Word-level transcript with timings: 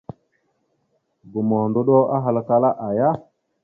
Gomohəndoɗo 1.31 1.95
ahalkala: 2.15 2.69
aaya? 2.85 3.09